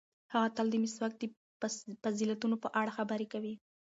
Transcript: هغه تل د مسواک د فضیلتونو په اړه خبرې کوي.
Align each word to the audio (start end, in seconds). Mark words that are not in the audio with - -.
هغه 0.33 0.47
تل 0.57 0.67
د 0.71 0.75
مسواک 0.83 1.13
د 1.19 1.23
فضیلتونو 2.03 2.55
په 2.63 2.69
اړه 2.81 2.91
خبرې 2.97 3.27
کوي. 3.33 3.53